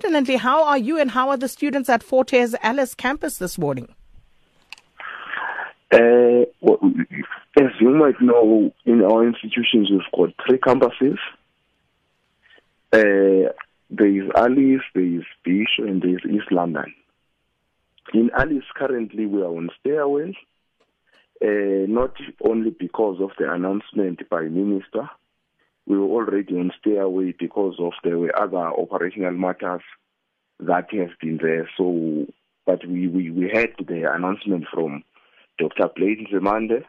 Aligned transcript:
pertinently, 0.00 0.36
how 0.36 0.64
are 0.64 0.78
you 0.78 0.98
and 0.98 1.10
how 1.10 1.28
are 1.28 1.36
the 1.36 1.48
students 1.48 1.88
at 1.90 2.02
Fort 2.02 2.30
Hare's 2.30 2.54
Alice 2.62 2.94
campus 2.94 3.36
this 3.36 3.58
morning? 3.58 3.94
Uh, 5.92 6.46
well, 6.62 6.78
as 7.58 7.70
you 7.80 7.90
might 7.90 8.20
know, 8.20 8.72
in 8.86 9.02
our 9.02 9.26
institutions, 9.26 9.90
we've 9.90 10.00
got 10.16 10.30
three 10.46 10.58
campuses. 10.58 11.18
Uh, 12.92 13.52
there 13.90 14.06
is 14.06 14.30
Alice, 14.36 14.82
there 14.94 15.04
is 15.04 15.24
Bhisho, 15.46 15.80
and 15.80 16.00
there 16.00 16.10
is 16.10 16.24
East 16.24 16.50
London. 16.50 16.94
In 18.14 18.30
Alice, 18.34 18.64
currently, 18.74 19.26
we 19.26 19.42
are 19.42 19.54
on 19.54 19.68
stay 19.80 19.96
away, 19.96 20.34
uh, 21.44 21.86
not 21.88 22.14
only 22.42 22.70
because 22.70 23.20
of 23.20 23.30
the 23.38 23.52
announcement 23.52 24.26
by 24.30 24.42
Minister, 24.42 25.10
we 25.86 25.98
were 25.98 26.06
already 26.06 26.54
on 26.54 26.72
stay 26.78 26.96
away 26.96 27.34
because 27.38 27.76
of 27.78 27.92
there 28.04 28.18
were 28.18 28.36
other 28.38 28.56
operational 28.56 29.32
matters 29.32 29.82
that 30.60 30.92
have 30.92 31.10
been 31.20 31.38
there. 31.42 31.68
So, 31.76 32.26
but 32.66 32.86
we, 32.86 33.08
we, 33.08 33.30
we 33.30 33.50
had 33.52 33.70
the 33.78 34.12
announcement 34.12 34.66
from 34.72 35.02
Dr. 35.58 35.88
Blade 35.94 36.26
Nzimande. 36.30 36.84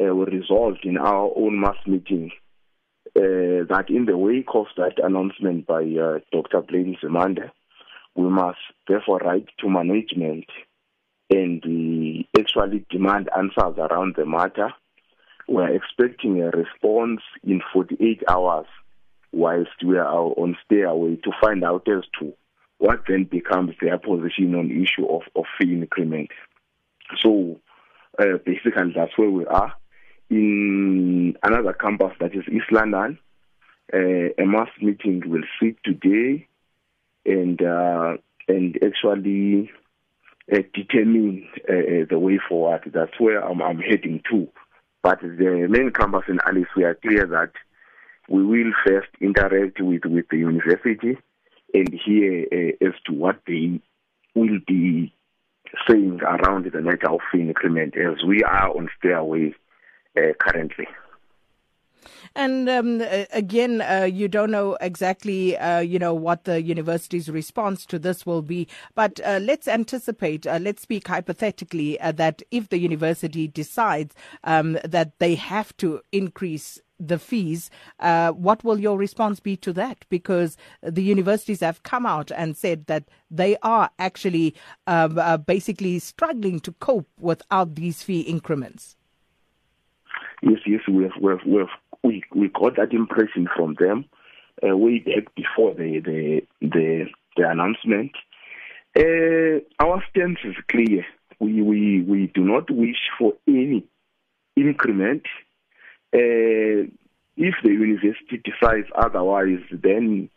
Uh, 0.00 0.14
we 0.14 0.24
resolved 0.26 0.84
in 0.84 0.98
our 0.98 1.30
own 1.36 1.60
mass 1.60 1.76
meeting 1.86 2.30
uh, 3.16 3.64
that 3.68 3.86
in 3.88 4.04
the 4.06 4.16
wake 4.16 4.48
of 4.54 4.66
that 4.76 5.02
announcement 5.02 5.66
by 5.66 5.82
uh, 5.82 6.18
Dr. 6.32 6.62
Blade 6.62 6.96
Nzimande, 6.96 7.50
we 8.14 8.28
must 8.28 8.58
therefore 8.88 9.18
write 9.18 9.48
to 9.58 9.68
management 9.68 10.46
and 11.30 11.62
uh, 11.64 12.40
actually 12.40 12.84
demand 12.90 13.28
answers 13.36 13.76
around 13.78 14.14
the 14.16 14.24
matter 14.26 14.72
we're 15.48 15.74
expecting 15.74 16.42
a 16.42 16.50
response 16.50 17.20
in 17.44 17.62
48 17.72 18.22
hours 18.28 18.66
whilst 19.32 19.84
we 19.84 19.96
are 19.98 20.12
on 20.12 20.56
stay 20.64 20.82
away 20.82 21.16
to 21.16 21.30
find 21.40 21.64
out 21.64 21.86
as 21.88 22.04
to 22.18 22.32
what 22.78 23.00
then 23.08 23.24
becomes 23.24 23.74
their 23.80 23.98
position 23.98 24.54
on 24.54 24.68
the 24.68 24.82
issue 24.82 25.06
of, 25.06 25.22
of 25.34 25.44
fee 25.58 25.72
increment. 25.72 26.30
So 27.22 27.60
uh, 28.18 28.38
basically 28.44 28.92
that's 28.94 29.16
where 29.16 29.30
we 29.30 29.46
are. 29.46 29.72
In 30.28 31.36
another 31.42 31.72
campus 31.72 32.12
that 32.20 32.34
is 32.34 32.44
East 32.48 32.72
London, 32.72 33.18
uh, 33.92 33.98
a 34.38 34.44
mass 34.44 34.68
meeting 34.82 35.22
will 35.26 35.44
sit 35.60 35.76
today 35.84 36.48
and 37.24 37.60
uh, 37.62 38.16
and 38.48 38.76
actually 38.84 39.70
uh, 40.52 40.58
determine 40.74 41.48
uh, 41.68 41.72
uh, 41.72 42.06
the 42.10 42.18
way 42.18 42.38
forward. 42.48 42.90
That's 42.92 43.18
where 43.18 43.44
I'm, 43.44 43.62
I'm 43.62 43.78
heading 43.78 44.22
to. 44.30 44.48
But 45.06 45.20
the 45.20 45.68
main 45.70 45.92
campus 45.92 46.24
in 46.26 46.40
Alice, 46.44 46.66
we 46.76 46.82
are 46.82 46.96
clear 46.96 47.28
that 47.28 47.52
we 48.28 48.44
will 48.44 48.72
first 48.84 49.06
interact 49.20 49.80
with, 49.80 50.04
with 50.04 50.24
the 50.32 50.38
university 50.38 51.16
and 51.72 51.88
hear 52.04 52.44
uh, 52.52 52.84
as 52.84 52.94
to 53.06 53.12
what 53.12 53.38
they 53.46 53.80
will 54.34 54.58
be 54.66 55.14
saying 55.88 56.18
around 56.22 56.64
the 56.72 56.80
matter 56.80 57.08
of 57.08 57.20
increment 57.32 57.94
as 57.96 58.24
we 58.26 58.42
are 58.42 58.76
on 58.76 58.88
stay 58.98 59.12
away 59.12 59.54
uh, 60.16 60.32
currently. 60.40 60.88
And 62.36 62.68
um, 62.68 63.02
again, 63.32 63.80
uh, 63.80 64.02
you 64.02 64.28
don't 64.28 64.50
know 64.50 64.76
exactly, 64.82 65.56
uh, 65.56 65.80
you 65.80 65.98
know, 65.98 66.12
what 66.12 66.44
the 66.44 66.60
university's 66.60 67.30
response 67.30 67.86
to 67.86 67.98
this 67.98 68.26
will 68.26 68.42
be. 68.42 68.68
But 68.94 69.20
uh, 69.24 69.38
let's 69.40 69.66
anticipate, 69.66 70.46
uh, 70.46 70.58
let's 70.60 70.82
speak 70.82 71.08
hypothetically, 71.08 71.98
uh, 71.98 72.12
that 72.12 72.42
if 72.50 72.68
the 72.68 72.76
university 72.76 73.48
decides 73.48 74.14
um, 74.44 74.78
that 74.84 75.18
they 75.18 75.34
have 75.34 75.74
to 75.78 76.02
increase 76.12 76.78
the 77.00 77.18
fees, 77.18 77.70
uh, 78.00 78.32
what 78.32 78.62
will 78.62 78.80
your 78.80 78.98
response 78.98 79.40
be 79.40 79.56
to 79.56 79.72
that? 79.72 80.04
Because 80.10 80.58
the 80.82 81.02
universities 81.02 81.60
have 81.60 81.84
come 81.84 82.04
out 82.04 82.30
and 82.30 82.54
said 82.54 82.84
that 82.84 83.04
they 83.30 83.56
are 83.62 83.88
actually 83.98 84.54
um, 84.86 85.18
basically 85.46 85.98
struggling 86.00 86.60
to 86.60 86.72
cope 86.72 87.08
without 87.18 87.76
these 87.76 88.02
fee 88.02 88.20
increments. 88.20 88.94
Yes, 90.42 90.58
yes, 90.66 90.80
we 90.86 91.04
have, 91.04 91.12
we 91.20 91.30
have, 91.30 91.40
we 91.46 91.58
have 91.60 91.68
we 92.02 92.22
we 92.34 92.48
got 92.48 92.76
that 92.76 92.92
impression 92.92 93.48
from 93.54 93.76
them 93.78 94.06
uh, 94.66 94.76
way 94.76 94.98
back 94.98 95.34
before 95.34 95.74
the 95.74 96.00
the 96.00 96.40
the, 96.60 97.06
the 97.36 97.48
announcement. 97.48 98.12
Uh, 98.98 99.60
our 99.84 100.02
stance 100.10 100.38
is 100.44 100.56
clear. 100.70 101.04
We 101.38 101.62
we 101.62 102.02
we 102.02 102.32
do 102.34 102.42
not 102.42 102.70
wish 102.70 103.10
for 103.18 103.34
any 103.46 103.84
increment. 104.56 105.24
Uh, 106.14 106.88
if 107.38 107.54
the 107.62 107.70
university 107.70 108.42
decides 108.42 108.88
otherwise, 108.96 109.60
then 109.70 110.30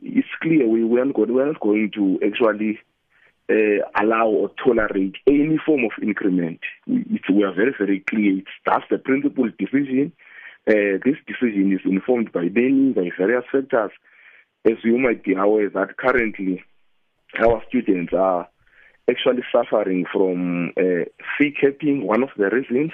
it's 0.00 0.28
clear 0.40 0.68
we 0.68 0.84
weren't 0.84 1.14
going, 1.14 1.34
we're 1.34 1.46
not 1.46 1.60
going 1.60 1.90
to 1.94 2.20
actually 2.24 2.78
uh, 3.50 3.82
allow 4.00 4.28
or 4.28 4.50
tolerate 4.64 5.16
any 5.26 5.58
form 5.66 5.84
of 5.84 5.90
increment. 6.00 6.60
We, 6.86 7.20
we 7.32 7.42
are 7.42 7.52
very, 7.52 7.74
very 7.76 8.00
clear. 8.08 8.38
It's, 8.38 8.48
that's 8.64 8.84
the 8.90 8.98
principal 8.98 9.48
decision 9.58 10.12
uh, 10.66 10.98
this 11.04 11.16
decision 11.26 11.72
is 11.72 11.80
informed 11.84 12.32
by 12.32 12.44
many, 12.44 12.92
by 12.92 13.10
various 13.18 13.44
factors. 13.52 13.90
As 14.64 14.78
you 14.82 14.98
might 14.98 15.22
be 15.22 15.34
aware 15.34 15.68
that 15.68 15.96
currently 15.98 16.64
our 17.38 17.62
students 17.68 18.14
are 18.14 18.48
actually 19.10 19.42
suffering 19.52 20.06
from 20.10 20.72
uh, 20.78 21.04
fee 21.36 21.54
capping, 21.60 22.06
one 22.06 22.22
of 22.22 22.30
the 22.38 22.48
reasons, 22.48 22.92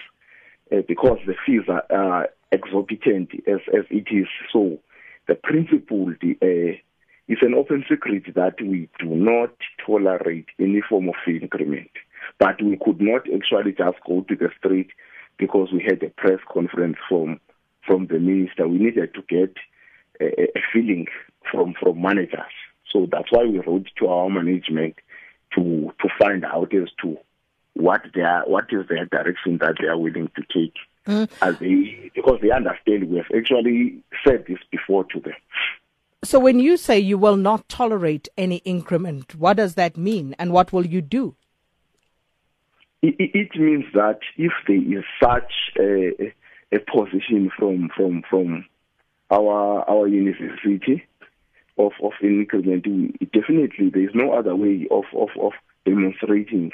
uh, 0.73 0.83
because 0.89 1.19
the 1.27 1.35
fees 1.47 1.63
are, 1.69 2.29
exorbitant 2.53 3.31
as, 3.47 3.61
as 3.73 3.85
it 3.91 4.09
is. 4.11 4.27
So 4.53 4.81
the 5.29 5.37
principle 5.37 6.13
the, 6.21 6.37
uh, 6.43 6.77
is 7.29 7.39
an 7.43 7.55
open 7.55 7.85
secret 7.89 8.25
that 8.35 8.61
we 8.61 8.89
do 8.99 9.07
not 9.07 9.55
tolerate 9.87 10.47
any 10.59 10.81
form 10.89 11.09
of 11.09 11.15
fee 11.25 11.39
increment. 11.41 11.91
But 12.41 12.61
we 12.61 12.77
could 12.77 13.01
not 13.01 13.23
actually 13.33 13.71
just 13.79 13.99
go 14.05 14.23
to 14.23 14.35
the 14.35 14.49
street 14.59 14.91
because 15.39 15.69
we 15.73 15.81
had 15.81 16.03
a 16.03 16.11
press 16.11 16.41
conference 16.53 16.97
from 17.09 17.39
from 17.91 18.07
the 18.07 18.21
minister. 18.21 18.69
We 18.69 18.79
needed 18.79 19.15
to 19.15 19.23
get 19.29 19.57
a, 20.21 20.43
a 20.43 20.63
feeling 20.73 21.07
from 21.51 21.75
from 21.75 22.01
managers. 22.01 22.55
So 22.93 23.09
that's 23.11 23.33
why 23.33 23.45
we 23.45 23.59
wrote 23.59 23.89
to 23.99 24.07
our 24.07 24.31
management 24.31 24.95
to 25.55 25.93
to 26.01 26.09
find 26.19 26.45
out 26.45 26.73
as 26.73 26.89
to 27.03 27.19
what 27.75 28.03
their 28.15 28.43
what 28.47 28.67
is 28.71 28.87
their 28.89 29.07
direction 29.07 29.59
that 29.59 29.77
they 29.81 29.89
are 29.89 29.99
willing 29.99 30.31
to 30.37 30.43
take. 30.55 30.75
Mm. 31.07 31.29
As 31.43 31.59
they 31.59 32.13
because 32.15 32.39
they 32.41 32.53
understand 32.53 33.11
we 33.11 33.17
have 33.17 33.31
actually 33.37 34.03
said 34.25 34.45
this 34.47 34.59
before 34.71 35.05
to 35.05 35.21
them. 35.21 35.35
So 36.23 36.39
when 36.39 36.61
you 36.61 36.77
say 36.77 36.99
you 36.99 37.19
will 37.19 37.37
not 37.37 37.69
tolerate 37.69 38.29
any 38.37 38.57
increment, 38.59 39.35
what 39.35 39.57
does 39.57 39.75
that 39.75 39.97
mean 39.97 40.37
and 40.39 40.53
what 40.53 40.73
will 40.73 40.87
you 40.87 41.01
do? 41.01 41.35
It, 43.03 43.15
it 43.19 43.59
means 43.59 43.87
that 43.95 44.19
if 44.37 44.53
there 44.69 44.77
is 44.99 45.05
such 45.23 45.53
a, 45.79 46.35
a 46.73 46.79
position 46.79 47.51
from 47.57 47.91
from 47.97 48.23
from 48.29 48.65
our 49.31 49.89
our 49.89 50.07
university 50.07 51.05
of 51.79 51.93
of 52.03 52.13
increment. 52.23 52.85
Definitely, 53.33 53.91
there 53.91 54.09
is 54.09 54.15
no 54.15 54.33
other 54.33 54.55
way 54.55 54.87
of 54.91 55.05
of 55.15 55.31
of 55.41 55.53
demonstrating 55.85 56.73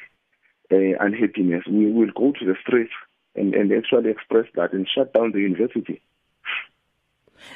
uh, 0.72 0.76
unhappiness. 1.00 1.64
We 1.66 1.90
will 1.92 2.10
go 2.14 2.32
to 2.38 2.44
the 2.44 2.56
streets 2.60 2.92
and 3.34 3.54
and 3.54 3.72
actually 3.72 4.10
express 4.10 4.46
that 4.54 4.72
and 4.72 4.88
shut 4.88 5.12
down 5.12 5.32
the 5.32 5.40
university. 5.40 6.02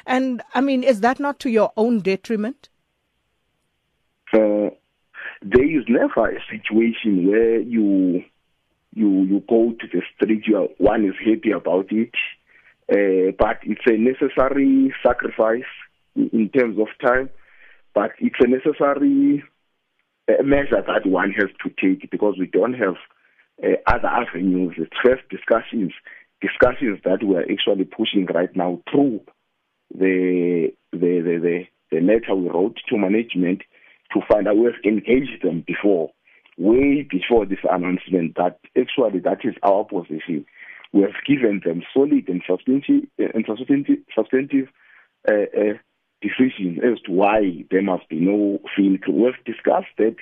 And 0.05 0.41
I 0.53 0.61
mean, 0.61 0.83
is 0.83 1.01
that 1.01 1.19
not 1.19 1.39
to 1.39 1.49
your 1.49 1.71
own 1.75 1.99
detriment? 1.99 2.69
Uh, 4.33 4.69
there 5.41 5.65
is 5.65 5.83
never 5.87 6.29
a 6.29 6.39
situation 6.49 7.29
where 7.29 7.59
you 7.59 8.23
you 8.93 9.23
you 9.23 9.43
go 9.47 9.71
to 9.79 9.87
the 9.91 10.01
street, 10.15 10.43
you 10.45 10.57
are, 10.57 10.67
one 10.77 11.05
is 11.05 11.15
happy 11.19 11.51
about 11.51 11.87
it, 11.91 12.13
uh, 12.91 13.31
but 13.37 13.59
it's 13.63 13.81
a 13.85 13.97
necessary 13.97 14.93
sacrifice 15.03 15.69
in 16.15 16.49
terms 16.49 16.77
of 16.77 16.87
time, 17.05 17.29
but 17.93 18.11
it's 18.19 18.35
a 18.39 18.47
necessary 18.47 19.43
uh, 20.29 20.43
measure 20.43 20.83
that 20.85 21.05
one 21.09 21.31
has 21.31 21.49
to 21.63 21.69
take 21.81 22.09
because 22.11 22.35
we 22.37 22.47
don't 22.47 22.73
have 22.73 22.95
uh, 23.63 23.77
other 23.87 24.07
avenues. 24.07 24.73
It's 24.77 24.91
first 25.03 25.23
discussions, 25.29 25.93
discussions 26.41 26.99
that 27.05 27.23
we 27.23 27.35
are 27.35 27.45
actually 27.49 27.85
pushing 27.85 28.27
right 28.33 28.53
now 28.55 28.81
through 28.91 29.21
the 29.93 30.73
the 30.91 30.97
the 30.97 31.39
the, 31.41 31.63
the 31.91 32.01
letter 32.01 32.35
we 32.35 32.49
wrote 32.49 32.77
to 32.89 32.97
management 32.97 33.61
to 34.13 34.19
find 34.29 34.47
out 34.47 34.57
we 34.57 34.65
have 34.65 34.83
engaged 34.83 35.43
them 35.43 35.63
before 35.65 36.11
way 36.57 37.07
before 37.09 37.45
this 37.45 37.59
announcement 37.69 38.35
that 38.35 38.59
actually 38.77 39.19
that 39.19 39.39
is 39.43 39.55
our 39.63 39.83
position. 39.85 40.45
We 40.93 41.01
have 41.01 41.15
given 41.25 41.61
them 41.63 41.83
solid 41.93 42.27
and 42.27 42.41
substantive, 42.45 43.07
and 43.17 43.45
substantive, 43.47 43.99
substantive 44.13 44.67
uh, 45.27 45.33
uh, 45.33 45.73
decisions 46.21 46.79
as 46.83 46.99
to 47.05 47.11
why 47.11 47.63
there 47.71 47.81
must 47.81 48.09
be 48.09 48.19
no 48.19 48.59
fee. 48.75 48.99
We 49.07 49.23
have 49.23 49.43
discussed 49.45 49.95
that 49.97 50.17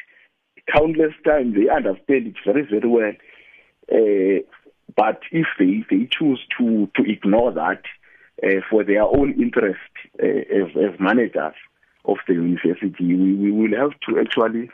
countless 0.74 1.14
times. 1.26 1.56
They 1.56 1.70
understand 1.70 2.28
it 2.28 2.36
very, 2.46 2.68
very 2.70 2.88
well. 2.88 3.14
Uh, 3.92 4.44
but 4.96 5.22
if 5.32 5.48
they, 5.58 5.84
they 5.90 6.08
choose 6.12 6.40
to, 6.60 6.90
to 6.96 7.12
ignore 7.12 7.52
that 7.54 7.82
uh, 8.44 8.62
for 8.70 8.84
their 8.84 9.04
own 9.04 9.34
interest 9.42 9.80
uh, 10.22 10.26
as, 10.26 10.70
as 10.76 11.00
managers 11.00 11.56
of 12.06 12.18
the 12.28 12.34
university. 12.34 12.94
We, 13.00 13.34
we 13.34 13.52
will 13.52 13.78
have 13.78 14.00
to 14.08 14.20
actually 14.20 14.70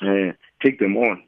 uh, 0.00 0.32
take 0.62 0.78
them 0.78 0.96
on 0.96 1.22